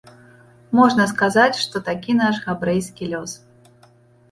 [0.79, 3.31] Можна сказаць, што такі наш габрэйскі лёс.